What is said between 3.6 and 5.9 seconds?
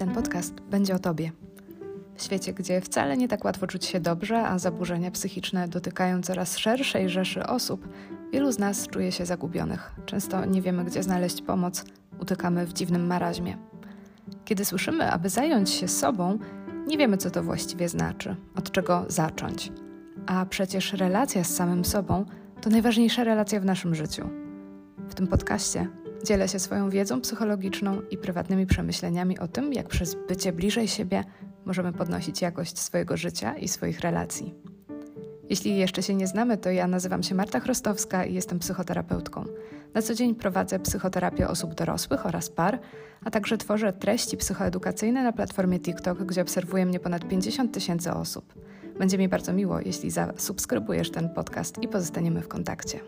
czuć się dobrze, a zaburzenia psychiczne